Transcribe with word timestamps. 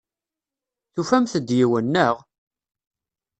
Tufamt-d 0.93 1.49
yiwen, 1.57 1.87
naɣ? 1.93 2.15